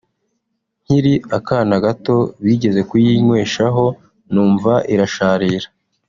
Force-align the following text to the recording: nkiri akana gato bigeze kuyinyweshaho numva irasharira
nkiri 0.83 1.13
akana 1.37 1.75
gato 1.85 2.17
bigeze 2.45 2.81
kuyinyweshaho 2.89 3.85
numva 4.33 4.73
irasharira 4.93 5.67